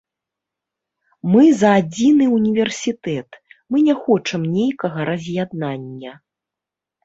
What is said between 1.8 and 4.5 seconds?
адзіны ўніверсітэт, мы не хочам